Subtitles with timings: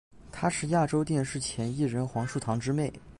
[0.31, 2.91] 她是亚洲电视前艺人黄树棠之妹。